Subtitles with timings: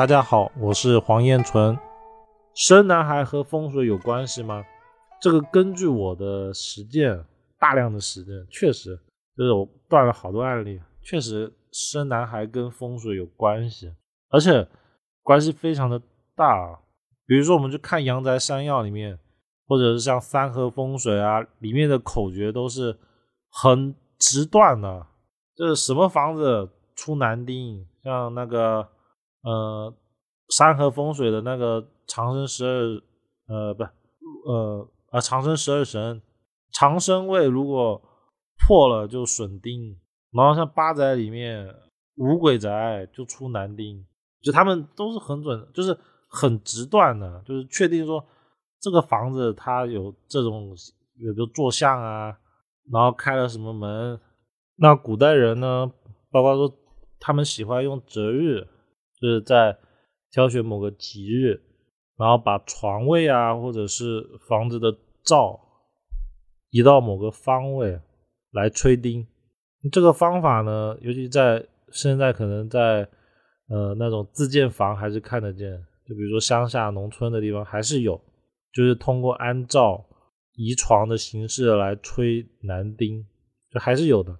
[0.00, 1.78] 大家好，我是黄彦纯。
[2.54, 4.64] 生男孩和风水有关系吗？
[5.20, 7.22] 这个根据我的实践，
[7.58, 8.98] 大量的实践，确实
[9.36, 13.92] 就是我断了好多案例，确实生男孩跟风水有关系，
[14.30, 14.66] 而且
[15.22, 16.00] 关系非常的
[16.34, 16.80] 大。
[17.26, 19.18] 比如说，我们去看《阳宅山药》里面，
[19.66, 22.98] 或者是像三合风水啊，里面的口诀都是
[23.50, 25.06] 很直断的，
[25.54, 28.88] 就是什么房子出男丁，像那个。
[29.42, 29.94] 呃，
[30.50, 33.02] 山河风水的那个长生十二，
[33.46, 33.84] 呃，不，
[34.44, 36.20] 呃，啊，长生十二神，
[36.72, 38.02] 长生位如果
[38.58, 39.98] 破了就损丁，
[40.32, 41.74] 然后像八宅里面
[42.16, 44.04] 五鬼宅就出男丁，
[44.42, 45.96] 就他们都是很准，就是
[46.28, 48.22] 很直断的，就是确定说
[48.78, 50.74] 这个房子它有这种，
[51.16, 52.36] 比如坐向啊，
[52.92, 54.20] 然后开了什么门，
[54.76, 55.90] 那古代人呢，
[56.30, 56.76] 包括说
[57.18, 58.68] 他们喜欢用择日。
[59.20, 59.76] 就是在
[60.30, 61.60] 挑选某个吉日，
[62.16, 65.60] 然后把床位啊，或者是房子的灶
[66.70, 68.00] 移到某个方位
[68.52, 69.26] 来吹钉。
[69.90, 73.08] 这个方法呢，尤其在现在可能在
[73.68, 75.72] 呃那种自建房还是看得见，
[76.06, 78.20] 就比如说乡下农村的地方还是有，
[78.72, 80.04] 就是通过安灶
[80.54, 83.26] 移床的形式来吹男丁，
[83.72, 84.38] 就还是有的。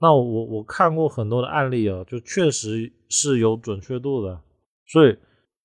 [0.00, 4.40] 那我我看过很多的案例啊，就确实是有准确度的。
[4.86, 5.18] 所以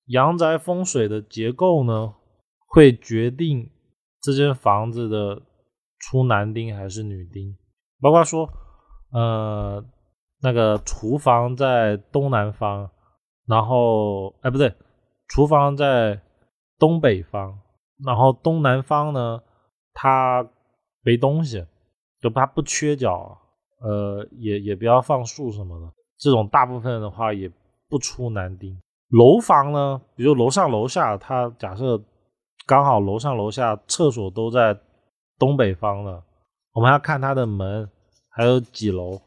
[0.06, 2.14] 阳宅风水的结构呢，
[2.66, 3.70] 会决定
[4.20, 5.42] 这间房子的
[5.98, 7.56] 出男丁还是女丁。
[8.00, 8.48] 包括说，
[9.12, 9.84] 呃，
[10.42, 12.90] 那个厨房在东南方，
[13.46, 14.74] 然后哎不对，
[15.28, 16.20] 厨房在
[16.78, 17.58] 东北方，
[18.04, 19.42] 然后东南方呢，
[19.92, 20.46] 它
[21.02, 21.64] 没东西，
[22.20, 23.38] 就它不缺角。
[23.80, 25.92] 呃，也也不要放树什么的，
[26.24, 27.52] 这种大部分的话也
[27.86, 28.74] 不出男丁。
[29.10, 32.02] 楼房呢，比如楼上楼下，它假设
[32.66, 34.74] 刚好楼上楼下厕所都在
[35.38, 36.22] 东北方的，
[36.72, 37.86] 我们要看它的门
[38.30, 39.20] 还有几楼。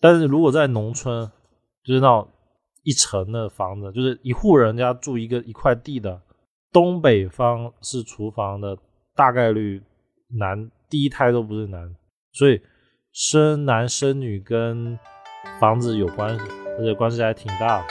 [0.00, 1.30] 但是如果在农村，
[1.84, 2.26] 就是那种
[2.82, 6.18] 一层的房子，就是一户人家住一个一块地的，
[6.72, 8.74] 东北方是厨房的，
[9.14, 9.82] 大概率
[10.38, 11.94] 男第一胎都不是男，
[12.32, 12.58] 所以。
[13.10, 14.96] 生男生女跟
[15.58, 16.44] 房子有关系，
[16.78, 17.84] 而且关系还挺大。